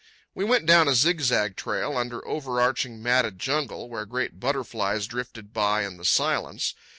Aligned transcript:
We 0.33 0.43
went 0.43 0.65
down 0.65 0.87
a 0.87 0.95
zigzag 0.95 1.55
trail 1.55 1.95
under 1.95 2.27
overarching, 2.27 3.03
matted 3.03 3.37
jungle, 3.37 3.87
where 3.87 4.07
great 4.07 4.39
butterflies 4.39 5.05
drifted 5.05 5.53
by 5.53 5.83
in 5.85 5.97
the 5.97 6.05
silence. 6.05 6.73